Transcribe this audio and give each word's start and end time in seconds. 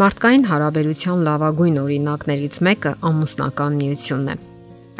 Մարդկային 0.00 0.44
հարաբերության 0.48 1.22
լավագույն 1.26 1.74
օրինակներից 1.76 2.58
մեկը 2.64 2.90
ամուսնական 3.04 3.74
միությունն 3.80 4.30
է։ 4.32 4.36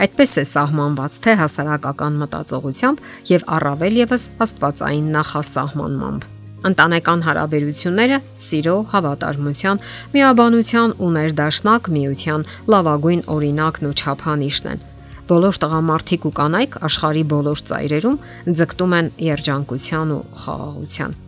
Այդպես 0.04 0.34
է 0.42 0.44
սահմանված 0.50 1.16
թե 1.24 1.36
հասարակական 1.40 2.18
մտածողությամբ 2.20 3.00
եւ 3.30 3.46
առավել 3.56 3.96
եւս 4.00 4.26
աստվածային 4.44 5.08
նախասահմանմամբ։ 5.14 6.26
Ընտանեկան 6.70 7.24
հարաբերությունները 7.30 8.20
սիրո, 8.44 8.76
հավատարմության, 8.92 9.82
միաբանության 10.20 10.94
ու 11.00 11.10
ներդաշնակ 11.16 11.90
միության 11.96 12.46
լավագույն 12.76 13.26
օրինակն 13.40 13.88
ու 13.88 13.96
չափանիշն 13.96 14.72
են։ 14.74 14.86
Բոլոր 15.30 15.60
տղամարդիկ 15.64 16.28
ու 16.28 16.36
կանայք 16.40 16.80
աշխարի 16.90 17.24
բոլոր 17.32 17.66
ծայրերում 17.70 18.22
ձգտում 18.60 18.96
են 19.00 19.12
երջանկության 19.30 20.16
ու 20.20 20.24
խաղաղության։ 20.44 21.20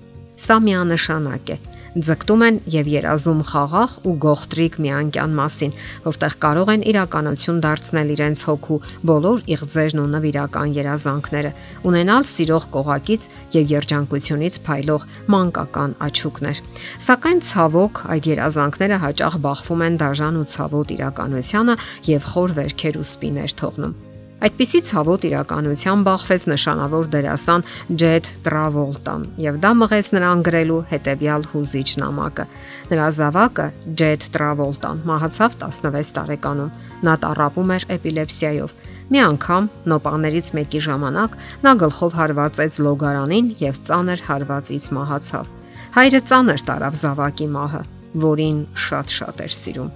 Սա 0.43 0.57
միանշանակ 0.67 1.53
է 1.57 1.63
ձգտում 1.93 2.43
են 2.47 2.59
եւ 2.73 2.87
երազում 2.89 3.41
խաղաղ 3.51 3.95
ու 4.09 4.13
գողտրիկ 4.25 4.77
միանկյան 4.81 5.33
մասին, 5.37 5.73
որտեղ 6.07 6.37
կարող 6.45 6.71
են 6.73 6.85
իրականություն 6.89 7.59
դարձնել 7.67 8.13
իրենց 8.15 8.45
հոգու 8.49 8.79
բոլոր 9.11 9.43
իղձերն 9.53 10.01
ու 10.01 10.07
նվիրական 10.15 10.73
երազանքները, 10.79 11.51
ունենալ 11.93 12.25
սիրող 12.33 12.69
կողակից 12.77 13.27
եւ 13.57 13.75
երջանկությունից 13.77 14.57
փայլող 14.69 15.05
մանկական 15.37 15.97
աչուկներ։ 16.09 16.63
Սակայն 17.09 17.45
ցավոք 17.53 18.01
այդ 18.17 18.31
երազանքները 18.33 19.03
հաճախ 19.05 19.37
բախվում 19.45 19.85
են 19.89 20.01
դաժան 20.01 20.41
ու 20.41 20.49
ցավոտ 20.57 20.97
իրականությանը 20.97 21.77
եւ 22.09 22.33
խոր 22.33 22.57
վերքեր 22.63 22.99
ու 23.03 23.07
սպիներ 23.13 23.57
թողնում։ 23.61 24.12
Այդպիսի 24.43 24.79
ցավոտ 24.89 25.25
իրականության 25.29 26.01
բախվեց 26.03 26.45
նշանավոր 26.51 27.09
դերասան 27.13 27.65
Ջեթ 28.03 28.31
Տրավոլտան 28.43 29.27
եւ 29.39 29.59
դա 29.63 29.71
մղեց 29.79 30.09
նրան 30.17 30.43
գրելու 30.49 30.79
հետեւյալ 30.91 31.47
հուզիչ 31.53 31.91
նամակը։ 32.03 32.47
Նրա 32.91 33.07
զավակը 33.19 33.67
Ջեթ 34.03 34.27
Տրավոլտան 34.35 35.05
մահացավ 35.13 35.57
16 35.63 36.11
տարեկանում։ 36.19 36.75
Նա 37.07 37.15
տարապում 37.23 37.73
էր 37.77 37.87
էպիլեպսիայով։ 37.97 38.75
Մի 39.13 39.23
անգամ 39.29 39.65
նոպաներից 39.93 40.53
մեկի 40.59 40.85
ժամանակ 40.91 41.41
նա 41.63 41.73
գլխով 41.87 42.13
հարվածեց 42.19 42.83
լոգարանին 42.83 43.49
եւ 43.63 43.81
ծանր 43.87 44.27
հարվածից 44.27 44.85
մահացավ։ 44.99 45.57
Հայրը 46.03 46.21
ծանր 46.33 46.63
տարավ 46.73 46.95
զավակի 47.03 47.49
մահը, 47.53 47.83
որին 48.27 48.61
շատ-շատ 48.91 49.43
էր 49.47 49.53
սիրում։ 49.63 49.91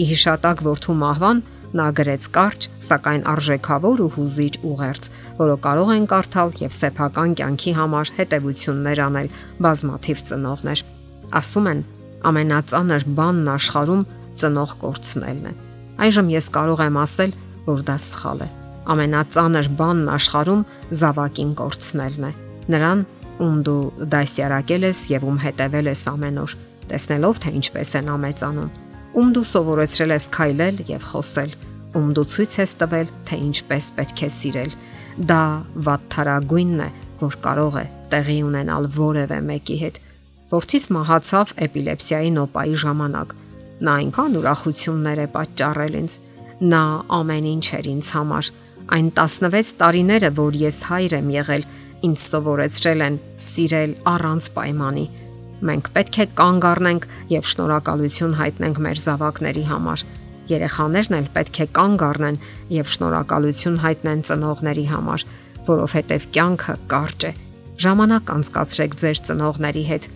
Ի 0.00 0.04
հիշատակ 0.10 0.62
որդու 0.70 0.94
մահվան 1.00 1.40
Նա 1.70 1.86
գրեց 1.94 2.24
կարճ, 2.34 2.66
սակայն 2.82 3.22
արժեքավոր 3.30 4.00
ու 4.02 4.08
հուզիչ 4.16 4.54
ուղերձ, 4.66 5.04
որը 5.38 5.54
կարող 5.66 5.92
են 5.94 6.06
կարդալ 6.10 6.50
եւ 6.58 6.72
սեփական 6.74 7.36
կյանքի 7.38 7.74
համար 7.78 8.10
հետեւություններ 8.16 9.02
անել 9.04 9.28
բազմաթիվ 9.66 10.24
ծնողներ։ 10.30 10.82
Ասում 11.40 11.68
են, 11.70 11.84
ամենածանր 12.30 13.06
բանն 13.20 13.52
աշխարում 13.54 14.02
ծնող 14.40 14.74
կորցնելն 14.82 15.46
է։ 15.46 15.54
Այժմ 16.10 16.34
ես 16.34 16.50
կարող 16.58 16.84
եմ 16.90 17.00
ասել, 17.06 17.32
որ 17.70 17.86
դա 17.86 17.96
սխալ 18.10 18.42
է։ 18.42 18.50
Ամենածանր 18.90 19.72
բանն 19.78 20.12
աշխարում 20.16 20.66
զավակին 21.00 21.56
կորցնելն 21.60 22.28
է։ 22.30 22.32
Նրան, 22.74 23.06
ում 23.46 23.56
դու 23.70 23.80
դասյարակել 24.10 24.90
ես 24.90 25.06
եւ 25.14 25.30
ում 25.30 25.42
հետևել 25.46 25.90
ես 25.94 26.06
ամեն 26.10 26.44
օր, 26.44 26.54
տեսնելով 26.90 27.42
թե 27.44 27.58
ինչպես 27.60 27.98
են 28.00 28.14
ամեծանում 28.16 28.89
ում 29.10 29.30
դու 29.34 29.46
սովորեցրել 29.50 30.12
ես 30.14 30.26
քայլել 30.34 30.76
եւ 30.90 31.06
խոսել, 31.10 31.54
ում 31.98 32.10
դու 32.14 32.26
ցույց 32.30 32.52
ես 32.60 32.74
տվել, 32.80 33.08
թե 33.26 33.38
ինչպես 33.50 33.88
պետք 33.96 34.22
է 34.22 34.28
սիրել։ 34.36 34.76
Դա 35.30 35.42
վատթարագույնն 35.86 36.82
է, 36.84 36.88
որ 37.20 37.36
կարող 37.46 37.78
է 37.80 37.84
տեղի 38.12 38.38
ունենալ 38.46 38.88
որևէ 38.94 39.38
մեկի 39.50 39.78
հետ։ 39.80 40.00
Որդիս 40.50 40.86
մահացավ 40.94 41.54
էպիլեպսիայի 41.66 42.30
նոպայի 42.38 42.76
ժամանակ։ 42.84 43.34
Նա 43.80 43.92
այնքան 44.00 44.38
ուրախություններ 44.40 45.20
է 45.20 45.26
պատճառել 45.34 45.98
ինձ։ 46.00 46.16
Նա 46.70 46.82
ամեն 47.18 47.46
ինչ 47.50 47.66
էր 47.80 47.86
ինձ 47.90 48.08
համար։ 48.14 48.50
Այն 48.90 49.08
16 49.18 49.74
տարիները, 49.80 50.30
որ 50.38 50.58
ես 50.60 50.78
հայր 50.90 51.14
եմ 51.20 51.28
եղել, 51.34 51.64
ինձ 52.10 52.18
սովորեցրել 52.30 53.04
են 53.06 53.18
սիրել 53.50 53.92
առանց 54.10 54.48
պայմանի 54.56 55.06
Մենք 55.60 55.90
պետք 55.96 56.16
է 56.20 56.26
կանգ 56.40 56.66
առնենք 56.70 57.06
եւ 57.30 57.48
շնորհակալություն 57.50 58.36
հայտնենք 58.40 58.78
մեր 58.86 59.00
զավակների 59.04 59.64
համար։ 59.70 60.04
Երեխաներն 60.50 61.16
էլ 61.20 61.26
պետք 61.36 61.60
է 61.60 61.66
կանգ 61.76 62.04
առնեն 62.06 62.38
եւ 62.74 62.88
շնորհակալություն 62.94 63.76
հայտնեն 63.84 64.24
ծնողների 64.30 64.86
համար, 64.90 65.24
որովհետեւ 65.68 66.26
կյանքը 66.36 66.74
կարճ 66.90 67.26
է։ 67.28 67.32
Ժամանակ 67.84 68.32
անցկացրեք 68.34 68.96
ձեր 69.00 69.20
ծնողների 69.30 69.84
հետ։ 69.90 70.08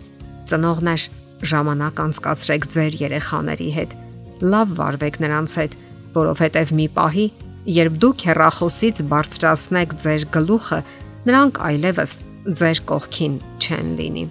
Ծնողներ, 0.49 1.05
ժամանակ 1.51 2.01
անցկացրեք 2.05 2.67
ձեր 2.75 2.97
երեխաների 3.05 3.69
հետ։ 3.79 3.95
Լավ 4.55 4.73
վարվեք 4.79 5.19
նրանց 5.25 5.57
հետ, 5.61 5.77
որովհետեւ 6.15 6.73
մի 6.79 6.87
պահի, 6.95 7.27
երբ 7.79 7.99
դուք 8.05 8.25
հեռախոսից 8.29 9.03
բարձրացնեք 9.15 9.99
ձեր 10.05 10.29
գլուխը, 10.35 10.81
նրանք 11.29 11.61
այլևս 11.69 12.17
ձեր 12.61 12.83
կողքին 12.91 13.39
չեն 13.65 13.93
լինի։ 14.01 14.25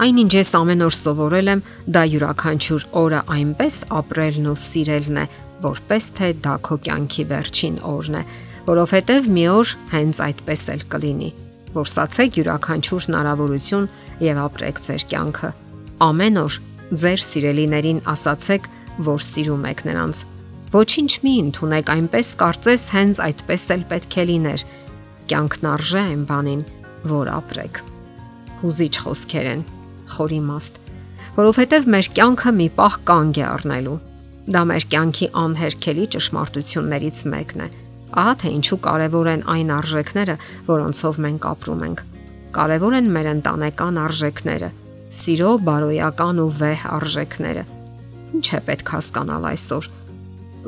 Այնինչ 0.00 0.32
ես 0.32 0.50
ամեն 0.56 0.82
օր 0.86 0.94
սովորել 0.96 1.48
եմ, 1.52 1.60
դա 1.92 2.02
յուրաքանչյուր 2.08 2.84
օրը 2.96 3.18
այնպես 3.34 3.76
ապրելն 3.98 4.46
ու 4.48 4.54
սիրելն 4.62 5.18
է, 5.20 5.24
որպես 5.62 6.06
թե 6.16 6.28
դա 6.42 6.54
քո 6.66 6.78
կյանքի 6.86 7.24
վերջին 7.32 7.76
օրն 7.92 8.16
է, 8.16 8.22
որովհետև 8.66 9.28
մի 9.36 9.44
օր 9.52 9.74
հենց 9.92 10.20
այդպես 10.26 10.64
էլ 10.72 10.84
կլինի։ 10.94 11.28
Որսացեք 11.76 12.38
յուրաքանչյուր 12.40 13.06
հնարավորություն 13.08 13.86
եւ 14.22 14.40
ապրեք 14.42 14.80
ձեր 14.86 15.04
կյանքը։ 15.12 15.50
Ամեն 16.08 16.40
օր 16.42 16.56
ձեր 17.02 17.22
սիրելիներին 17.28 18.02
ասացեք, 18.12 18.70
որ 19.12 19.22
սիրում 19.28 19.68
եք 19.72 19.84
նրանց։ 19.92 20.22
Ոչինչ 20.72 21.12
մի 21.22 21.34
ընդունեք 21.42 21.92
այնպես 21.92 22.32
կարծես 22.42 22.88
հենց 22.96 23.22
այդպես 23.28 23.68
էլ 23.76 23.84
պետք 23.92 24.16
է 24.16 24.26
լիներ։ 24.32 24.66
Կյանքն 25.32 25.70
արժե 25.72 26.02
այն 26.02 26.24
բանին, 26.32 26.66
որ 27.12 27.32
ապրեք։ 27.36 27.84
Հուզիչ 28.62 28.94
խոսքեր 29.04 29.48
են 29.52 29.64
խորիմաստ, 30.12 30.80
որովհետև 31.36 31.86
մեր 31.94 32.08
կյանքը 32.16 32.52
մի 32.58 32.66
պահ 32.78 32.96
կանգ 33.08 33.40
է 33.40 33.44
առնելու։ 33.48 33.98
Դա 34.52 34.62
մեր 34.68 34.86
կյանքի 34.92 35.28
անհերքելի 35.42 36.06
ճշմարտություններից 36.14 37.20
մեկն 37.32 37.62
է։ 37.62 37.68
Ահա 38.22 38.32
թե 38.42 38.52
ինչու 38.58 38.78
կարևոր 38.86 39.30
են 39.32 39.44
այն 39.52 39.70
արժեքները, 39.76 40.34
որոնցով 40.68 41.20
մենք 41.26 41.46
ապրում 41.52 41.84
ենք։ 41.86 42.02
Կարևոր 42.52 42.96
են 42.98 43.08
մեր 43.14 43.28
ընտանեկան 43.32 44.00
արժեքները, 44.02 44.68
սիրո, 45.22 45.52
բարոյական 45.68 46.42
ու 46.42 46.50
վեհ 46.58 46.84
արժեքները։ 46.98 47.64
Ինչ 48.32 48.46
է 48.52 48.60
պետք 48.68 48.92
հասկանալ 48.96 49.48
այսօր, 49.52 49.88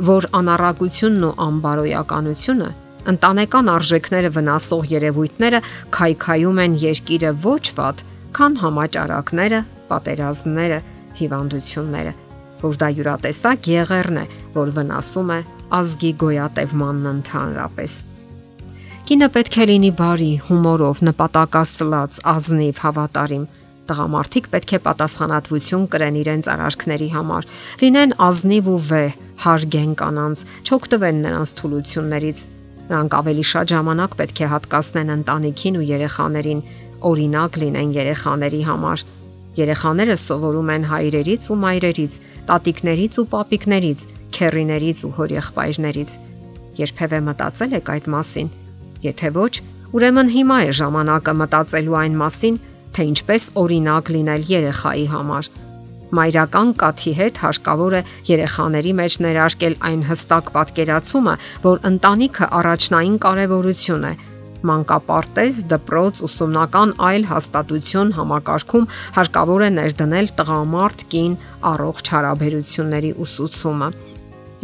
որ 0.08 0.30
անառակությունն 0.40 1.28
ու 1.28 1.34
անբարոյականությունը 1.44 2.70
ընտանեկան 3.10 3.70
արժեքները 3.74 4.30
վնասող 4.34 4.86
երևույթները 4.94 5.60
քայքայում 5.94 6.60
են 6.64 6.76
երկիրը 6.84 7.32
ոչ 7.44 7.64
ված 7.76 8.04
քան 8.34 8.56
համաճարակները, 8.62 9.60
պատերազմները, 9.90 10.78
հիվանդությունները, 11.18 12.14
որ 12.64 12.80
դա 12.80 12.88
յուրատեսակ 12.98 13.68
եղերն 13.74 14.18
է, 14.24 14.24
որ 14.54 14.72
վնասում 14.78 15.30
է 15.34 15.38
ազգի 15.78 16.10
գոյատևմանն 16.22 17.10
ընդհանրապես։ 17.14 17.94
Կինը 19.04 19.28
պետք 19.34 19.56
է 19.60 19.64
լինի 19.68 19.90
բարի, 19.98 20.30
հումորով, 20.48 21.00
նպատակասլաց, 21.10 22.18
ազնիվ, 22.34 22.78
հավատարիմ։ 22.84 23.44
Տղամարդիկ 23.84 24.46
պետք 24.54 24.70
է 24.72 24.78
պատասխանատվություն 24.86 25.84
կրեն 25.92 26.16
իրենց 26.22 26.46
արարքների 26.54 27.08
համար, 27.12 27.48
լինեն 27.84 28.14
ազնիվ 28.24 28.70
ու 28.72 28.78
վեհ, 28.88 29.18
հարգեն 29.44 29.92
կանանց, 30.00 30.44
չօգտվեն 30.64 31.20
նրանց 31.24 31.52
թուլություններից։ 31.60 32.44
Նրանք 32.84 33.18
ավելի 33.20 33.44
շատ 33.50 33.74
ժամանակ 33.74 34.16
պետք 34.24 34.40
է 34.40 34.48
հատկացնեն 34.54 35.12
ընտանիքին 35.14 35.78
ու 35.80 35.84
երեխաներին, 35.90 36.64
օրինակ 37.10 37.58
լինեն 37.62 37.94
երեխաների 37.94 38.62
համար։ 38.68 39.04
Երեխաները 39.54 40.16
սովորում 40.18 40.70
են 40.74 40.84
հայրերից 40.90 41.48
ու 41.54 41.58
մայրերից, 41.64 42.14
տատիկներից 42.48 43.18
ու 43.22 43.26
պապիկներից, 43.34 44.06
քեռիներից 44.34 45.02
ու 45.06 45.12
հորեղբայրներից։ 45.18 46.14
Երբևէ 46.80 47.20
մտածել 47.28 47.76
եք 47.78 47.90
այդ 47.94 48.08
մասին։ 48.14 48.48
Եթե 49.04 49.30
ոչ, 49.36 49.52
ուրեմն 49.94 50.32
հիմա 50.34 50.56
է 50.64 50.72
ժամանակը 50.80 51.34
մտածելու 51.44 51.98
այն 52.02 52.16
մասին, 52.24 52.58
թե 52.94 53.06
ինչպես 53.14 53.46
օրինակ 53.62 54.10
լինել 54.14 54.42
երեխայի 54.50 55.06
համար։ 55.14 55.50
Մայրական 56.14 56.68
կաթի 56.78 57.12
հետ 57.18 57.38
հարկավոր 57.42 57.94
է 57.98 58.02
երեխաների 58.28 58.92
մեջ 58.98 59.14
ներարկել 59.24 59.74
այն 59.88 60.02
հստակ 60.10 60.50
պատկերացումը, 60.54 61.34
որ 61.64 61.80
ընտանիքը 61.90 62.50
առաջնային 62.58 63.16
կարևորություն 63.24 64.06
է 64.10 64.12
մանկապարտեզ, 64.70 65.60
դպրոց, 65.70 66.22
ուսումնական 66.28 66.94
այլ 67.08 67.26
հաստատություն 67.30 68.12
համակարգում 68.18 68.88
հարկավոր 69.18 69.64
է 69.64 69.70
ներդնել 69.78 70.30
տղամարդ 70.40 71.04
կին 71.14 71.36
առողջ 71.74 72.10
հարաբերությունների 72.14 73.12
ուսուցումը։ 73.24 73.88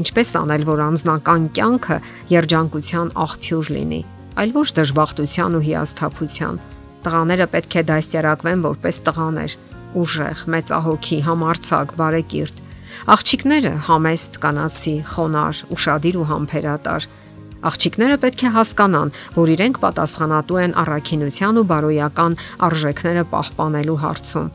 Ինչպես 0.00 0.30
անել, 0.40 0.64
որ 0.70 0.82
անznական 0.86 1.48
կյանքը 1.56 1.96
երջանկության 2.32 3.12
աղբյուր 3.24 3.70
լինի, 3.76 4.00
այլ 4.40 4.54
ոչ 4.56 4.68
դժբախտության 4.80 5.58
ու 5.58 5.64
հիասթափության։ 5.66 6.60
Տղաները 7.04 7.46
պետք 7.52 7.76
է 7.80 7.82
դաստիարակվեն 7.90 8.64
որպես 8.64 9.00
տղաներ, 9.06 9.52
ուժեղ, 10.00 10.42
մեծահոգի, 10.54 11.18
համարցակ, 11.26 11.94
բարեկիրթ։ 12.00 12.60
Աղջիկները 13.10 13.72
համեստ, 13.88 14.36
կանացի, 14.42 14.94
խոնար, 15.10 15.60
ուրախadir 15.74 16.18
ու 16.20 16.26
համբերատար։ 16.30 17.06
Աղջիկները 17.60 18.16
պետք 18.24 18.42
է 18.48 18.50
հասկանան, 18.56 19.10
որ 19.36 19.50
իրենք 19.54 19.80
պատասխանատու 19.84 20.60
են 20.64 20.76
առաքինության 20.80 21.60
ու 21.60 21.66
բարոյական 21.70 22.36
արժեքները 22.70 23.24
պահպանելու 23.34 23.98
հարցում։ 24.04 24.52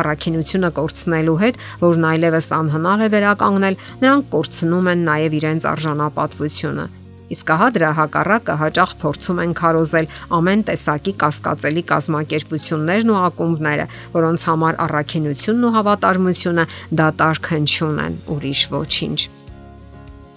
Առաքինությունը 0.00 0.70
կորցնելու 0.76 1.40
հետ, 1.42 1.58
որն 1.84 2.06
այլևս 2.16 2.48
անհնար 2.56 3.02
է 3.06 3.08
վերականգնել, 3.16 3.80
նրանք 4.04 4.30
կորցնում 4.36 4.90
են 4.92 5.04
նաև 5.08 5.36
իրենց 5.40 5.68
արժանապատվությունը 5.72 6.86
Իսկ 7.26 7.48
ահա 7.50 7.68
դրա 7.74 7.88
հակառակը 7.98 8.54
հաճախ 8.60 8.90
փորձում 9.00 9.40
են 9.42 9.54
քարոզել 9.58 10.06
ամեն 10.36 10.60
տեսակի 10.68 11.14
կասկածելի 11.22 11.82
կազմակերպություններն 11.90 13.10
ու 13.10 13.16
ակումբները, 13.26 13.88
որոնց 14.14 14.44
համար 14.50 14.78
առաքինությունն 14.86 15.66
ու 15.66 15.72
հավատարմությունը 15.78 16.68
դատարկ 17.02 17.50
հնչյուն 17.56 17.98
են, 18.06 18.22
ուրիշ 18.36 18.62
ոչինչ։ 18.76 19.18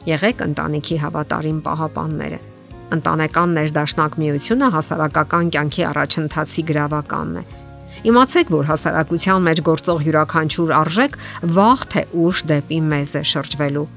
Եղեք 0.10 0.44
ընտանիքի 0.48 0.98
հավատարիմ 1.04 1.62
պահապանները։ 1.70 2.42
Ընտանեկան 2.98 3.56
ներդաշնակ 3.60 4.20
միությունը 4.24 4.70
հասարակական 4.76 5.50
կյանքի 5.56 5.84
առաջընթացի 5.94 6.66
գրավականն 6.70 7.40
է։ 7.40 7.44
Իմացեք, 8.10 8.54
որ 8.56 8.70
հասարակության 8.70 9.48
մեջ 9.50 9.64
գործող 9.70 10.06
յուրաքանչյուր 10.10 10.76
արժեք 10.80 11.18
վաղ 11.60 11.82
թե 11.94 12.06
ուշ 12.26 12.46
դեպի 12.50 12.80
մեզ 12.90 13.18
է 13.20 13.24
շրջվելու 13.34 13.90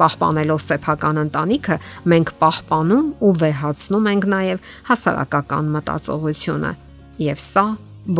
Պահպանելով 0.00 0.60
սեփական 0.64 1.20
ընտանիքը, 1.20 1.76
մենք 2.08 2.30
պահպանում 2.40 3.08
ու 3.20 3.32
վեհացնում 3.42 4.06
ենք 4.10 4.26
նաև 4.32 4.70
հասարակական 4.88 5.68
մտածողությունը, 5.74 6.70
եւ 7.26 7.42
սա 7.44 7.64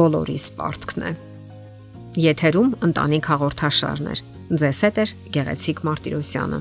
բոլորիս 0.00 0.48
պարտքն 0.58 1.06
է։ 1.08 1.14
Եթերում 2.26 2.74
ընտանիք 2.90 3.30
հաղորդաշարներ։ 3.32 4.22
Ձեզ 4.60 4.82
հետ 4.84 5.00
է 5.00 5.08
Գեղեցիկ 5.38 5.82
Մարտիրոսյանը։ 5.88 6.60